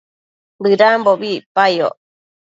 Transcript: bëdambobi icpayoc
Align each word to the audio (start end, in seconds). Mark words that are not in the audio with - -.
bëdambobi 0.61 1.29
icpayoc 1.37 1.95